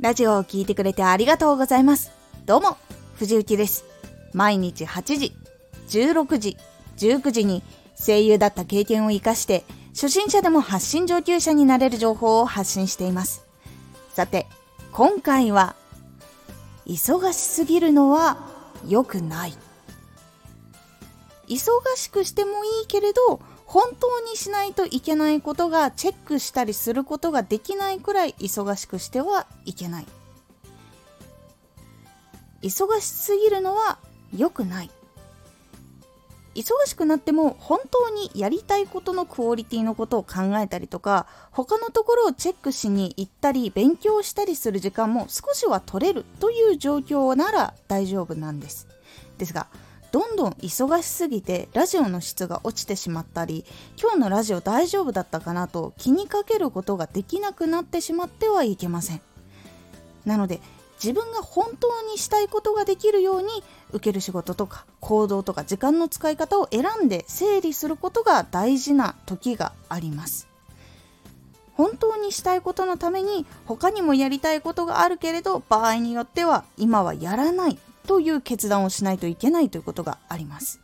[0.00, 2.12] ラジオを聴いてくれてありがとうございます。
[2.46, 2.76] どうも、
[3.16, 3.84] 藤幸です。
[4.32, 5.32] 毎日8時、
[5.88, 6.56] 16時、
[6.98, 7.64] 19時に
[7.96, 13.44] 声優だった経験を活かして、初心者でも発信上級者になれる情報を発信しています。
[14.14, 14.46] さて、
[14.92, 15.74] 今回は、
[16.86, 18.46] 忙しすぎるのは
[18.86, 19.54] 良くない。
[21.48, 21.58] 忙
[21.96, 30.06] しくしてもいいけれど、本当にしないといけないことがチェックしたりすることができないくらい忙しくしてはいけない。
[32.62, 33.98] 忙しすぎるのは
[34.34, 34.90] 良くない。
[36.54, 48.88] 忙しくなっても本当にやりたいことのクオリティのことを考えたりとか他のところをチェックしに行ったり勉強したりする時間も少しは取れるという状況なら大丈夫なんです。
[49.36, 49.68] ですが
[50.10, 53.64] どんどん忙しすぎてラジオの質が落ちてしまったり
[54.00, 59.20] 今日のラジオ大丈夫だったかなと気にかけることができなくなってしまってはいけません。
[60.24, 60.60] なので
[61.02, 63.48] 自分が本当にしたいことができるように
[63.92, 70.48] 受ける仕事とか行動とか時間の使い方を選んで整理することが大事な時があります。
[71.74, 77.78] 本当にしたいことのために他にもやりたいことがあるけれど場合によっては今はやらない。
[78.08, 80.80] という決断をしないといけないということがあります。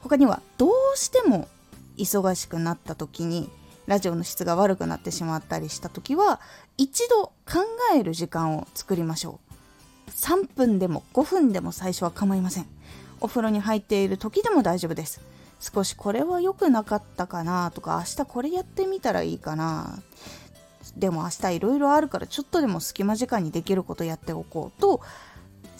[0.00, 1.48] 他にはどうしても
[1.96, 3.48] 忙しくなった時に
[3.86, 6.40] ラジオの質が悪くなってしまったりした時は
[6.76, 9.38] 一度考える時間を作りましょ
[10.08, 10.10] う。
[10.10, 12.66] 3分でも5分でも最初は構いません。
[13.20, 15.20] お風呂に入っている時でも大丈夫です。
[15.60, 20.02] 少しこれは良くなかったかなとか明日これやってみたらいいかな。
[20.96, 25.00] でも明日いろいろあるからちょっとでも隙間時間にできることやっておこうと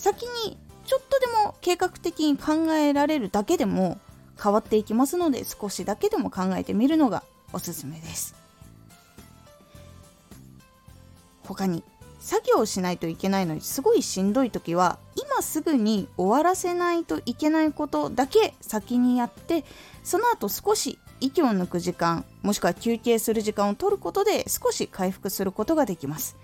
[0.00, 0.56] 先に
[0.86, 3.98] ちょっとでも計画的に考えられるだけでも
[4.42, 8.34] 変わっていきますので少しだけでも考えてみるのがおすすめです。
[11.44, 11.84] 他に
[12.18, 19.64] 作業をしないといけないのにすごいしんどい時は今すぐに終わらせないといけないことだけ先にやって
[20.02, 26.36] その後少し息を抜く時間もしくは休憩する時間を取ることで少し回復することができます。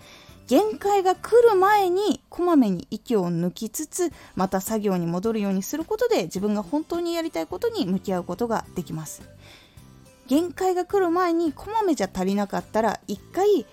[0.47, 9.23] 限界が来る前にこまめに息を抜きつつまた作業に戻るようにすることで自分が本当にやりたいことに向き合うことができます。
[10.29, 13.65] 限界が来る前にこまめじゃ足りなかったら一回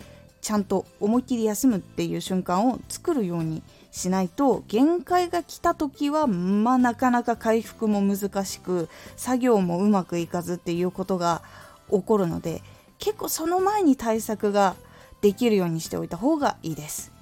[0.42, 11.42] ちゃんと思いっきり休むっていう瞬間を作るようにしないと限界が来た時はまあなかなか回復も難しく作業もうまくいかずっていうことが
[11.90, 12.62] 起こるので
[13.00, 14.76] 結構その前に対策が
[15.24, 17.14] できるようにしておいた方がいいです。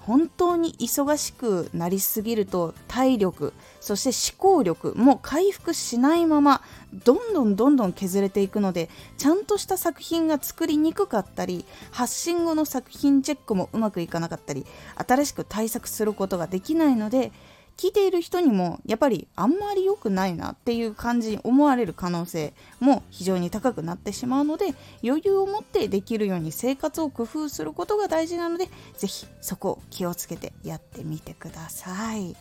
[0.00, 6.62] 本当に忙しくなりすぎると体力そして思考力も回復しないまま
[7.04, 8.88] どんどんどんどん削れていくので
[9.18, 14.64] ちゃんとした作品が作りにくかったり発信後の作品チェックもうまくいかなかったり
[14.96, 17.30] 新しく対策することができないので
[17.78, 24.74] 聞いている人にもやっぱりあんまり良くないなっていう感じに思われる可能性も非常に高くなってしまうので
[25.04, 32.36] 余裕を持ってできるように生活を工夫することが大事なので是非そこを気をつけてやってみてください。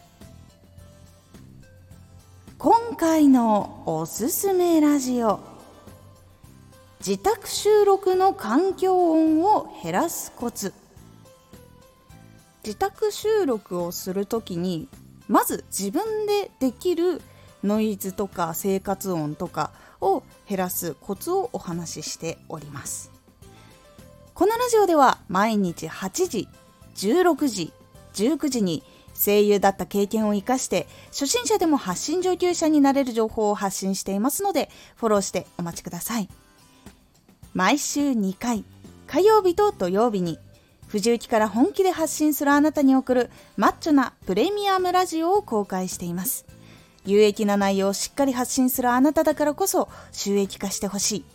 [2.57, 5.39] 今回のおすすめラジオ
[7.05, 10.73] 自宅収録の環境音を減らすコツ
[12.65, 14.89] 自宅収録をするときに
[15.27, 17.21] まず自分でできる
[17.63, 23.11] ノイズとか生活音とかを減らすコツをお話ししております。
[24.33, 26.47] このラジオでは毎日8時
[26.95, 27.73] 16時
[28.13, 28.83] 19時に
[29.15, 36.29] 声優だった経験を生かして初心者でも発信上級者になれる情報を発信していますのでフォローしてお待ちください。
[37.53, 38.63] 毎週2回
[39.07, 40.37] 火曜日と土曜日に
[40.87, 46.45] 藤雪から本気で発信するあなたに送るマッチョなプレミアムラジオを公開しています。
[47.05, 51.25] 有益な内容をしっかり発信するあなただからこそ収益化してほしい。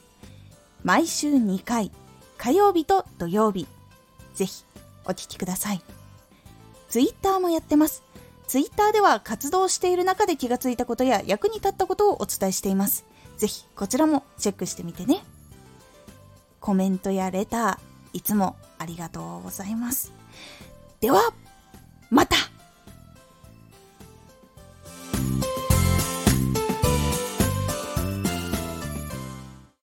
[0.84, 1.90] 毎週2回、
[2.38, 3.66] 火曜日と土曜日。
[4.34, 4.64] ぜひ
[5.04, 5.82] お聴きください。
[6.88, 8.02] ツイッターもやってます。
[8.46, 13.04] ツイッターでは活動している中で気がついたことや役に立ったことをお伝えしています。
[13.38, 15.24] ぜひこちらもチェックしてみてね。
[16.60, 20.12] コメントやレター、いつもありがとうございます。
[21.00, 21.32] では、
[22.10, 22.36] また